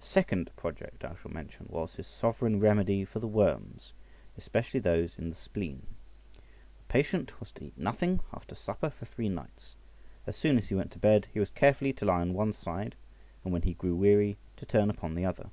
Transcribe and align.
The 0.00 0.06
second 0.06 0.50
project 0.56 1.04
I 1.04 1.16
shall 1.20 1.30
mention 1.30 1.66
was 1.68 1.96
his 1.96 2.06
sovereign 2.06 2.60
remedy 2.60 3.04
for 3.04 3.18
the 3.18 3.26
worms, 3.28 3.92
especially 4.38 4.80
those 4.80 5.18
in 5.18 5.28
the 5.28 5.36
spleen. 5.36 5.82
The 6.34 6.84
patient 6.88 7.38
was 7.40 7.52
to 7.52 7.64
eat 7.66 7.76
nothing 7.76 8.20
after 8.32 8.54
supper 8.54 8.88
for 8.88 9.04
three 9.04 9.28
nights; 9.28 9.74
as 10.26 10.34
soon 10.34 10.56
as 10.56 10.70
he 10.70 10.74
went 10.74 10.92
to 10.92 10.98
bed, 10.98 11.28
he 11.34 11.40
was 11.40 11.50
carefully 11.50 11.92
to 11.92 12.06
lie 12.06 12.22
on 12.22 12.32
one 12.32 12.54
side, 12.54 12.94
and 13.44 13.52
when 13.52 13.60
he 13.64 13.74
grew 13.74 13.94
weary, 13.94 14.38
to 14.56 14.64
turn 14.64 14.88
upon 14.88 15.14
the 15.14 15.26
other. 15.26 15.50